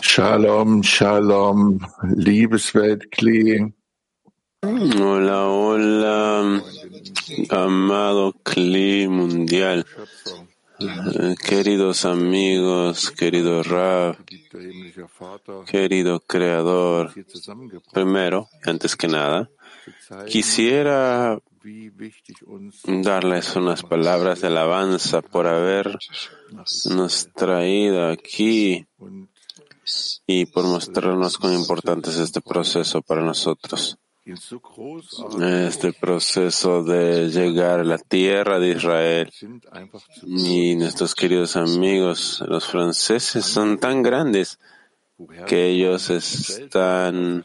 [0.00, 1.78] Shalom, Shalom,
[2.16, 3.74] liebes Weltkli.
[4.62, 6.62] Hola, hola,
[7.50, 9.84] amado Kli mundial,
[11.44, 14.16] queridos amigos, querido Rab,
[15.66, 17.12] querido Creador.
[17.92, 19.50] Primero, antes que nada,
[20.28, 21.38] quisiera
[22.86, 25.46] darles unas palabras de alabanza por
[26.50, 28.86] habernos traído aquí
[30.26, 33.98] y por mostrarnos cuán importante es este proceso para nosotros.
[35.40, 39.32] Este proceso de llegar a la tierra de Israel
[40.26, 44.58] y nuestros queridos amigos, los franceses, son tan grandes
[45.46, 47.42] que ellos están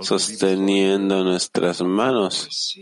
[0.00, 2.74] sosteniendo nuestras manos.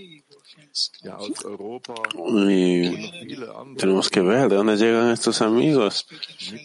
[2.17, 6.07] Y tenemos que ver de dónde llegan estos amigos.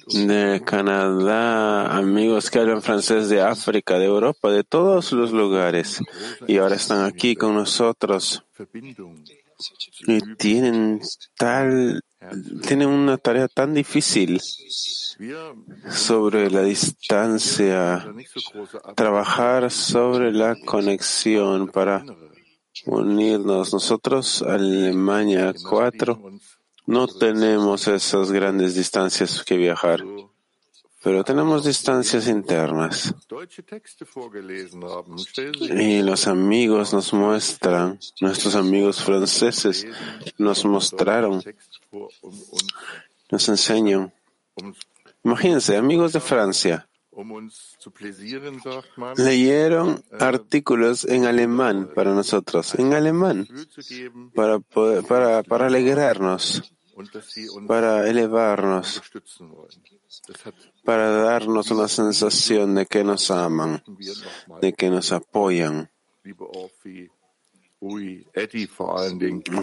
[0.08, 6.02] De Canadá, amigos que hablan francés de África, de Europa, de todos los lugares.
[6.48, 8.44] Y ahora están aquí con nosotros.
[10.08, 11.02] Y tienen
[11.38, 12.02] tal,
[12.66, 14.42] tienen una tarea tan difícil
[15.92, 18.12] sobre la distancia,
[18.96, 22.03] trabajar sobre la conexión para
[22.85, 23.73] unirnos.
[23.73, 26.31] Nosotros, Alemania 4,
[26.88, 30.03] no tenemos esas grandes distancias que viajar,
[31.03, 33.13] pero tenemos distancias internas.
[35.62, 39.85] Y los amigos nos muestran, nuestros amigos franceses
[40.38, 41.44] nos mostraron,
[43.29, 44.12] nos enseñan.
[45.23, 46.88] Imagínense, amigos de Francia,
[49.18, 53.47] leyeron artículos en alemán para nosotros, en alemán,
[54.35, 56.62] para, poder- para, para alegrarnos,
[57.68, 59.02] para elevarnos,
[60.84, 63.81] para darnos una sensación de que nos aman,
[64.62, 65.90] de que nos apoyan.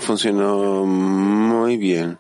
[0.01, 2.19] Funcionó muy bien.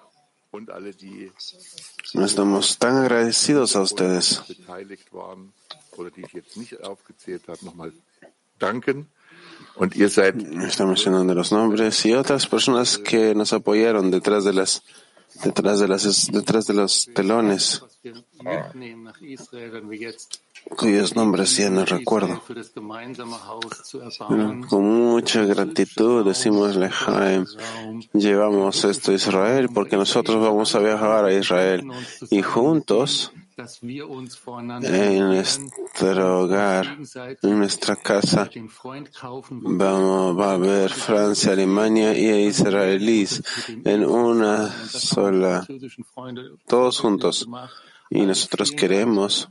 [2.14, 4.42] Estamos tan agradecidos a ustedes.
[10.66, 14.82] Está mencionando los nombres y otras personas que nos apoyaron detrás de las
[15.44, 17.82] detrás de las detrás de los telones
[20.76, 22.42] cuyos nombres ya no recuerdo.
[24.68, 27.44] Con mucha gratitud decimos Lejaim,
[28.12, 31.84] llevamos esto a Israel porque nosotros vamos a viajar a Israel
[32.30, 33.32] y juntos
[34.82, 36.98] en nuestro hogar,
[37.42, 38.50] en nuestra casa,
[39.48, 43.42] vamos, va a haber Francia, Alemania y israelíes
[43.84, 45.66] en una sola,
[46.66, 47.48] todos juntos.
[48.10, 49.48] Y nosotros queremos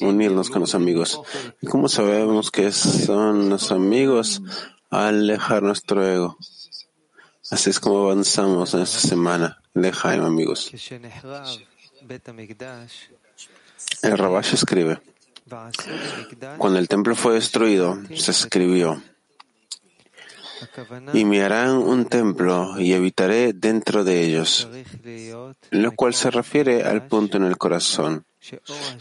[0.00, 1.20] unirnos con los amigos.
[1.60, 4.42] ¿Y cómo sabemos que son los amigos?
[4.90, 6.38] Al dejar nuestro ego.
[7.50, 9.60] Así es como avanzamos en esta semana.
[9.74, 10.70] Lejaim, amigos.
[14.02, 15.00] El Rabash escribe,
[16.58, 19.02] cuando el templo fue destruido, se escribió,
[21.12, 24.68] y me harán un templo y habitaré dentro de ellos,
[25.70, 28.24] lo cual se refiere al punto en el corazón,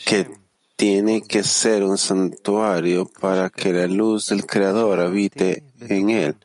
[0.06, 0.30] que
[0.76, 6.36] tiene que ser un santuario para que la luz del Creador habite en él.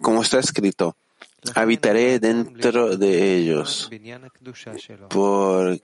[0.00, 0.96] Como está escrito,
[1.54, 3.90] habitaré dentro de ellos,
[5.10, 5.80] porque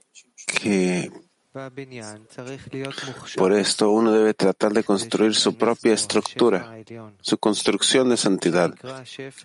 [3.37, 6.77] por esto uno debe tratar de construir su propia estructura,
[7.21, 8.73] su construcción de santidad.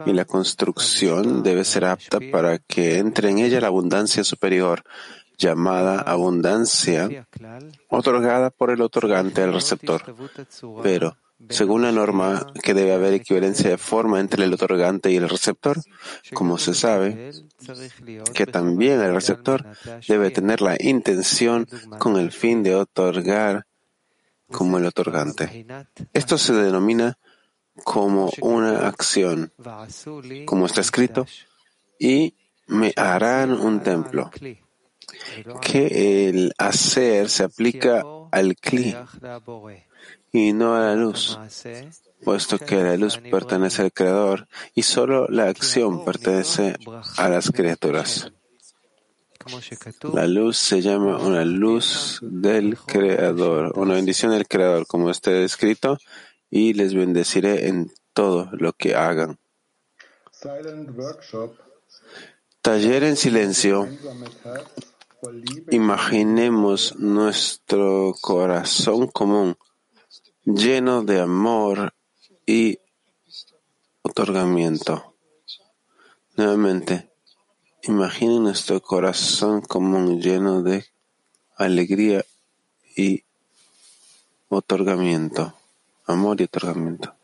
[0.06, 4.82] Y la construcción debe ser apta para que entre en ella la abundancia superior,
[5.38, 7.26] llamada abundancia,
[7.88, 10.02] otorgada por el otorgante al receptor.
[10.82, 11.16] Pero,
[11.48, 15.78] según la norma que debe haber equivalencia de forma entre el otorgante y el receptor,
[16.34, 17.32] como se sabe
[18.34, 19.64] que también el receptor
[20.06, 21.66] debe tener la intención
[21.98, 23.66] con el fin de otorgar
[24.50, 25.66] como el otorgante.
[26.12, 27.18] Esto se denomina
[27.84, 29.52] como una acción,
[30.44, 31.26] como está escrito,
[31.98, 32.34] y
[32.66, 34.30] me harán un templo,
[35.60, 38.96] que el hacer se aplica al cli
[40.32, 41.38] y no a la luz,
[42.22, 46.76] puesto que la luz pertenece al Creador y solo la acción pertenece
[47.16, 48.32] a las criaturas.
[50.12, 55.98] La luz se llama una luz del Creador, una bendición del Creador, como está escrito,
[56.50, 59.38] y les bendeciré en todo lo que hagan.
[62.60, 63.88] Taller en silencio
[65.70, 69.56] Imaginemos nuestro corazón común
[70.44, 71.92] lleno de amor
[72.46, 72.78] y
[74.02, 75.16] otorgamiento.
[76.36, 77.10] Nuevamente,
[77.82, 80.86] imaginen nuestro corazón común lleno de
[81.56, 82.24] alegría
[82.96, 83.24] y
[84.48, 85.52] otorgamiento,
[86.06, 87.17] amor y otorgamiento.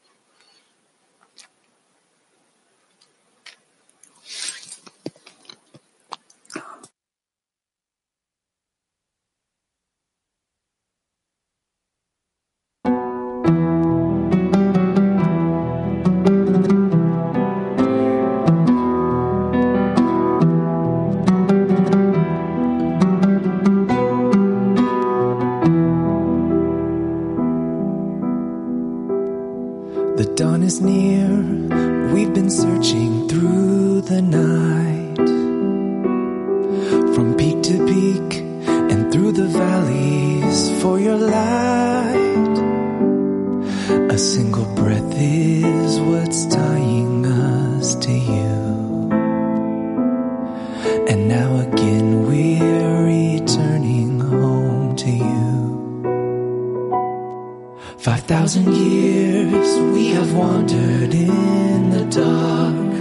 [58.27, 62.95] thousand years we have wandered in the dark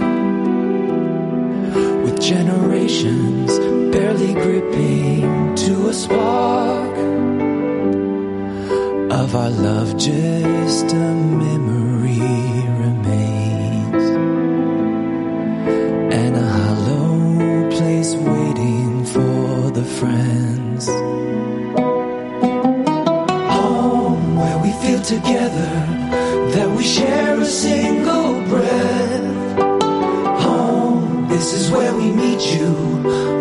[2.04, 3.58] with generations
[3.90, 6.96] barely gripping to a spark
[9.10, 11.63] of our love just a memory.
[25.16, 25.70] together
[26.54, 29.58] that we share a single breath.
[30.42, 32.70] Home, this is where we meet you.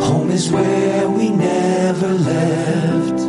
[0.07, 3.19] Home is where we never left.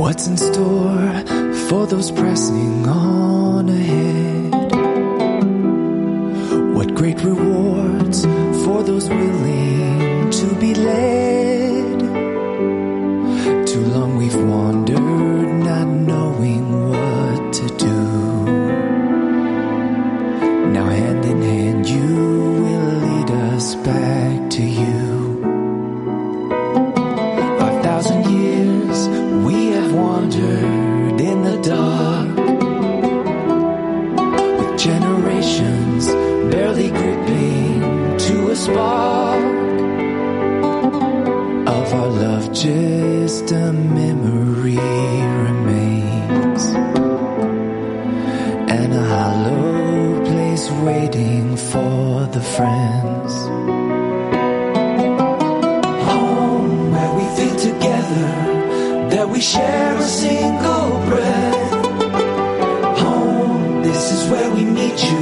[0.00, 1.12] What's in store
[1.68, 4.54] for those pressing on ahead?
[6.74, 8.24] What great rewards
[8.64, 9.89] for those willing?
[10.84, 12.00] dead.
[13.66, 17.98] Too long we've wandered, not knowing what to do.
[20.74, 22.14] Now, hand in hand, you
[22.64, 25.09] will lead us back to you.
[59.30, 61.72] we share a single breath.
[62.98, 65.20] Home, this is where we meet you.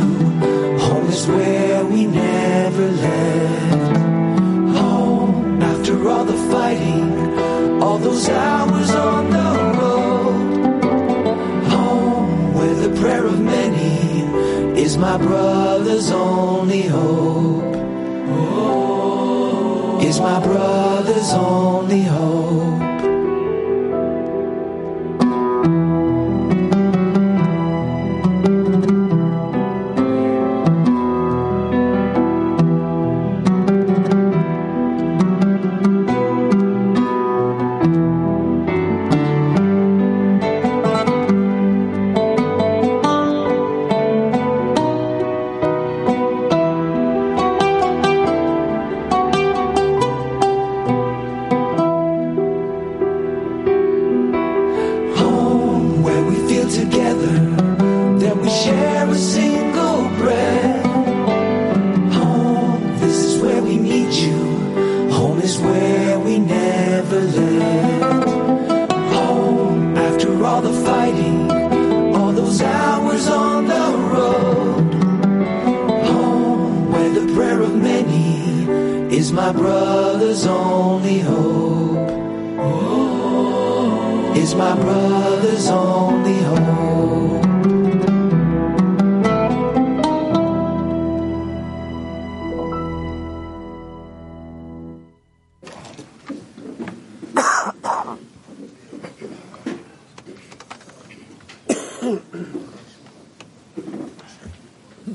[0.86, 3.96] Home is where we never left.
[4.78, 10.84] Home, after all the fighting, all those hours on the road.
[11.74, 17.76] Home, where the prayer of many is my brother's only hope.
[20.02, 22.37] Is my brother's only hope.
[79.18, 82.08] is my brother's only hope.
[84.36, 87.44] Is my brother's only hope.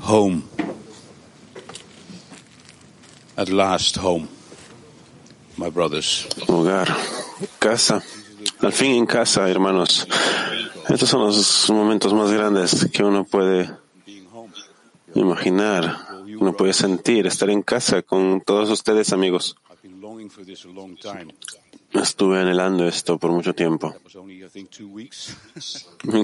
[0.02, 0.53] Home.
[3.36, 4.28] At last, home,
[5.56, 6.28] my brothers.
[6.46, 6.88] Hogar,
[7.58, 8.02] casa.
[8.60, 10.06] Al fin en casa, hermanos.
[10.88, 13.70] Estos son los momentos más grandes que uno puede
[15.14, 15.98] imaginar,
[16.38, 19.56] uno puede sentir, estar en casa con todos ustedes, amigos.
[21.92, 23.94] Estuve anhelando esto por mucho tiempo,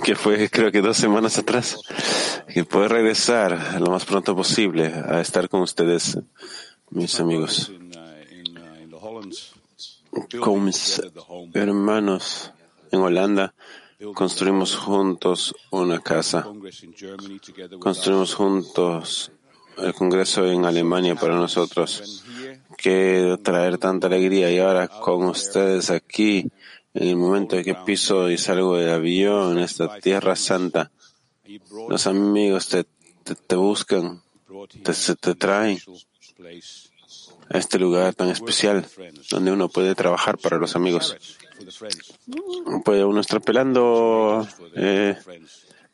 [0.05, 1.79] que fue creo que dos semanas atrás,
[2.55, 6.19] y poder regresar lo más pronto posible a estar con ustedes,
[6.91, 7.71] mis amigos,
[10.13, 11.03] uh, uh, con mis
[11.55, 12.53] hermanos
[12.91, 13.55] en Holanda.
[14.15, 16.47] Construimos juntos una casa,
[17.79, 19.31] construimos juntos
[19.77, 22.25] el Congreso en Alemania para nosotros.
[22.81, 24.51] que traer tanta alegría.
[24.51, 26.51] Y ahora con ustedes aquí,
[26.95, 30.91] en el momento en que piso y salgo del avión en esta tierra santa,
[31.89, 32.85] los amigos te,
[33.23, 34.23] te, te buscan,
[34.83, 35.79] te, te traen
[37.51, 38.87] este lugar tan especial
[39.31, 41.17] donde uno puede trabajar para los amigos.
[42.85, 45.17] Puede uno estar pelando eh,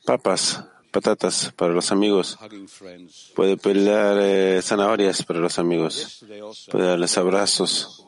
[0.05, 2.38] papas, patatas para los amigos.
[3.35, 6.25] Puede pelar eh, zanahorias para los amigos.
[6.71, 8.07] Puede darles abrazos.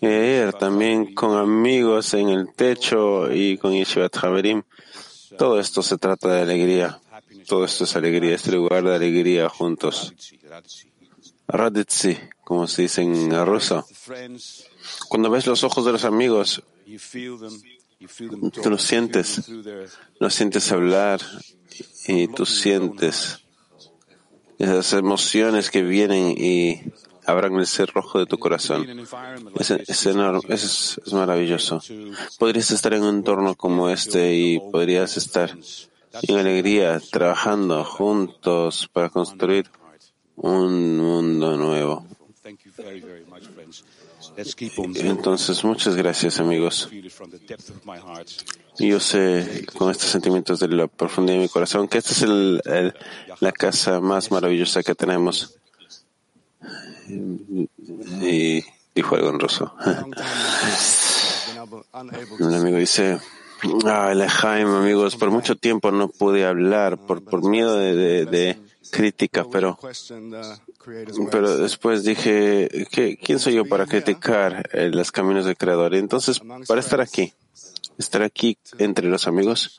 [0.00, 4.62] ayer también con amigos en el techo y con Yeshivat Haverim.
[5.36, 7.00] Todo esto se trata de alegría.
[7.46, 10.14] Todo esto es alegría, este lugar de alegría juntos.
[11.50, 13.86] Raditsi, como se dice en ruso.
[15.08, 16.62] Cuando ves los ojos de los amigos,
[18.62, 19.50] tú los sientes,
[20.18, 21.20] los sientes hablar
[22.06, 23.44] y tú sientes
[24.58, 26.82] esas emociones que vienen y
[27.26, 29.06] abran el cerrojo de tu corazón.
[29.58, 31.80] Es, es, es maravilloso.
[32.38, 35.56] Podrías estar en un entorno como este y podrías estar
[36.22, 39.70] en alegría trabajando juntos para construir
[40.36, 42.06] un mundo nuevo.
[42.42, 43.84] Thank you very, very much, friends.
[44.36, 46.88] Let's keep on Entonces, muchas gracias amigos.
[48.78, 52.62] yo sé con estos sentimientos de la profundidad de mi corazón que esta es el-
[52.64, 52.94] el-
[53.40, 55.54] la casa más maravillosa que tenemos.
[57.08, 58.62] Y
[58.94, 59.74] dijo algo en ruso.
[62.40, 63.18] Un amigo dice,
[63.86, 68.58] ah, Lejaim, amigos, por mucho tiempo no pude hablar por, por miedo de, de- de
[68.90, 69.78] crítica, pero,
[71.30, 75.94] pero después dije, ¿qué, ¿quién soy yo para criticar eh, los caminos del Creador?
[75.94, 77.32] Entonces, para estar aquí,
[77.98, 79.78] estar aquí entre los amigos,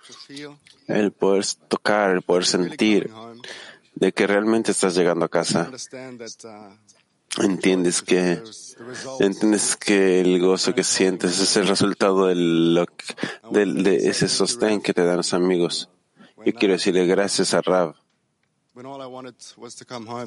[0.87, 3.09] el poder tocar, el poder sentir
[3.95, 5.69] de que realmente estás llegando a casa.
[7.39, 8.41] Entiendes que,
[9.19, 12.85] entiendes que el gozo que sientes es el resultado del, lo
[13.51, 15.89] del- de ese sostén que te dan los amigos.
[16.45, 17.95] Yo quiero decirle gracias a Rab.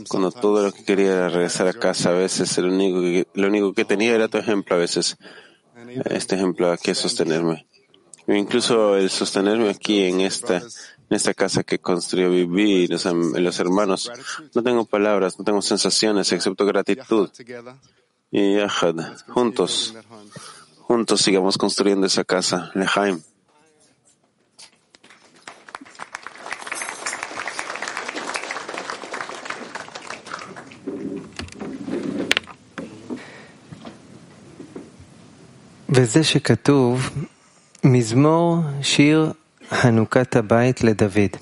[0.09, 3.49] Cuando todo lo que quería era regresar a casa, a veces lo único que, lo
[3.49, 5.17] único que tenía era tu ejemplo, a veces.
[6.07, 7.67] Este ejemplo aquí es sostenerme.
[8.27, 10.63] Incluso el sostenerme aquí en esta,
[11.10, 14.12] en esta casa que construyó Vivi y los, am- los hermanos.
[14.54, 17.30] No tengo palabras, no tengo sensaciones excepto gratitud.
[18.32, 19.96] Y Yahad, juntos,
[20.88, 22.72] juntos sigamos construyendo esa casa.
[22.76, 23.22] Lejaim.
[35.90, 37.10] וזה שכתוב
[37.84, 39.32] מזמור שיר
[39.71, 41.37] Hanukat Bait le David.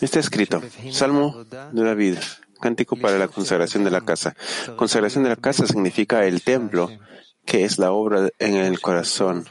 [0.00, 2.18] Está escrito, Salmo de David,
[2.60, 4.34] cántico para la consagración de la casa.
[4.76, 6.90] Consagración de la casa significa el templo,
[7.44, 9.48] que es la obra en el corazón.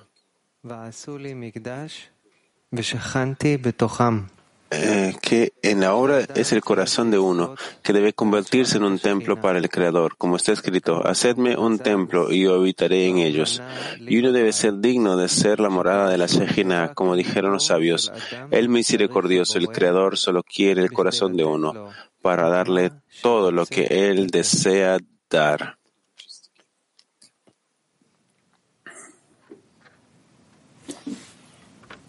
[4.74, 9.00] Eh, que en la obra es el corazón de uno, que debe convertirse en un
[9.00, 13.62] templo para el Creador, como está escrito, hacedme un templo y yo habitaré en ellos.
[14.00, 17.66] Y uno debe ser digno de ser la morada de la Shejina, como dijeron los
[17.66, 18.14] sabios.
[18.50, 21.90] El misericordioso, el Creador, solo quiere el corazón de uno
[22.22, 25.00] para darle todo lo que él desea
[25.30, 25.78] dar.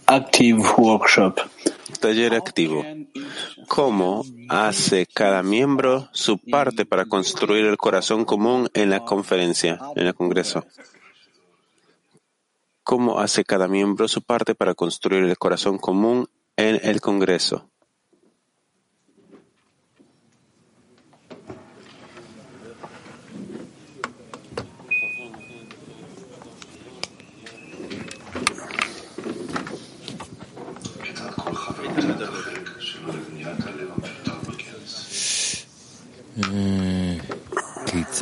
[0.07, 1.41] Active Workshop.
[2.03, 2.85] Taller activo.
[3.69, 10.09] ¿Cómo hace cada miembro su parte para construir el corazón común en la conferencia, en
[10.09, 10.67] el Congreso?
[12.83, 17.71] ¿Cómo hace cada miembro su parte para construir el corazón común en el Congreso?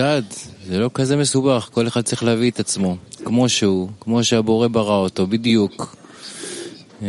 [0.01, 0.23] כיצד?
[0.67, 4.97] זה לא כזה מסובך, כל אחד צריך להביא את עצמו, כמו שהוא, כמו שהבורא ברא
[4.97, 5.97] אותו, בדיוק.
[7.03, 7.09] אה,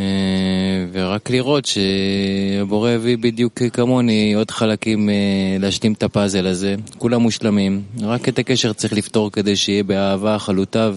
[0.92, 5.16] ורק לראות שהבורא הביא בדיוק כמוני עוד חלקים אה,
[5.60, 10.92] להשלים את הפאזל הזה, כולם מושלמים, רק את הקשר צריך לפתור כדי שיהיה באהבה חלוטה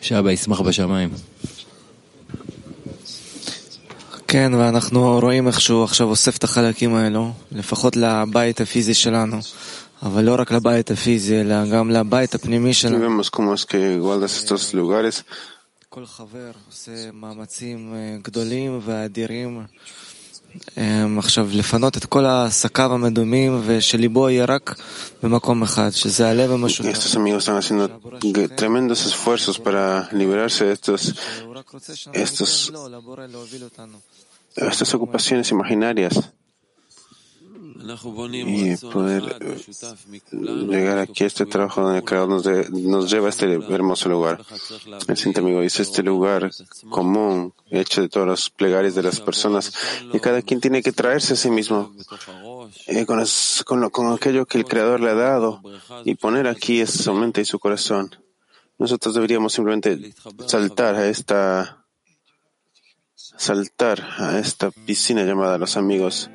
[0.00, 1.10] ושאבא ישמח בשמיים.
[4.28, 9.36] כן, ואנחנו רואים איך שהוא עכשיו אוסף את החלקים האלו, לפחות לבית הפיזי שלנו,
[10.03, 12.97] אבל לא רק לבית הפיזי, אלא גם לבית הפנימי Y שלנו.
[13.21, 15.23] vemos cómo es que guardas estos lugares.
[15.89, 19.61] כל חבר עושה מאמצים אה, גדולים ואדירים
[20.77, 24.75] אה, עכשיו לפנות את כל עסקיו המדומים ושליבו יהיה רק
[25.23, 26.95] במקום אחד, שזה הלב Y המשותף.
[26.95, 27.87] estos amigos están haciendo
[28.21, 31.13] g- tremendos esfuerzos para liberarse de estos,
[31.45, 33.97] הוא רק רוצה שאנחנו estos- ניתן לו, לבורא להוביל אותנו.
[34.59, 36.36] estas ocupaciones imaginarias אנחנו בונים
[37.78, 39.56] y poder eh,
[40.32, 44.44] llegar aquí a este trabajo donde el Creador nos, nos lleva a este hermoso lugar.
[45.06, 46.50] El Santo Amigo dice, este lugar
[46.90, 49.72] común, hecho de todos los plegarias de las personas,
[50.12, 51.92] y cada quien tiene que traerse a sí mismo
[52.86, 53.24] eh, con,
[53.64, 55.62] con, con aquello que el Creador le ha dado
[56.04, 58.10] y poner aquí su mente y su corazón.
[58.78, 60.14] Nosotros deberíamos simplemente
[60.46, 61.84] saltar a esta
[63.36, 66.28] saltar a esta piscina llamada los amigos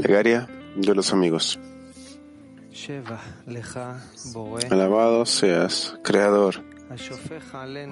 [0.00, 1.58] Plegaria de los amigos.
[4.70, 6.62] Alabado seas, Creador,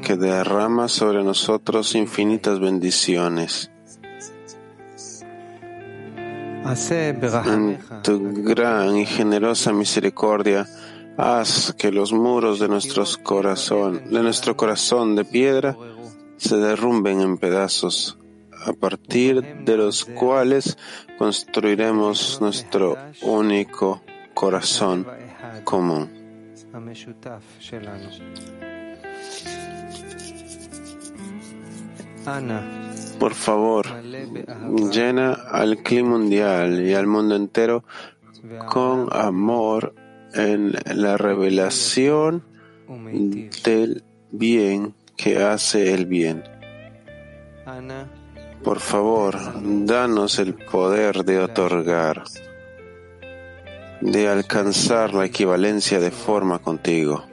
[0.02, 3.68] que derrama sobre nosotros infinitas bendiciones.
[7.46, 10.68] En tu gran y generosa misericordia,
[11.16, 15.76] haz que los muros de nuestros corazón, de nuestro corazón de piedra,
[16.36, 18.18] se derrumben en pedazos
[18.64, 20.76] a partir de los cuales
[21.18, 24.02] construiremos nuestro único
[24.34, 25.06] corazón
[25.64, 26.10] común.
[33.18, 33.86] Por favor,
[34.92, 37.84] llena al clima mundial y al mundo entero
[38.68, 39.94] con amor
[40.34, 42.44] en la revelación
[43.64, 46.42] del bien que hace el bien.
[47.66, 48.21] Ana
[48.64, 52.22] por favor, danos el poder de otorgar,
[54.00, 57.24] de alcanzar la equivalencia de forma contigo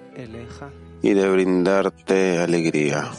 [1.02, 3.12] y de brindarte alegría.